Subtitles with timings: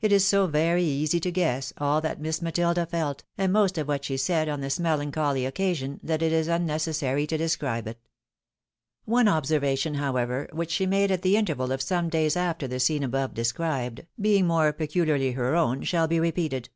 [0.00, 3.86] It is so very easy to guess aU that Miss Matilda felt, and most of
[3.86, 8.00] what she said, on this melancholy occasion, that it is unnecessary to describe it.
[9.04, 13.04] One observation, however, which she made at the interval of some days after the scene
[13.04, 16.68] above described, being more peculiarly her own, shall be repeated.